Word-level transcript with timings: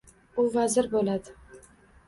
U 0.43 0.45
vazir 0.55 0.89
boʻladi. 0.95 1.37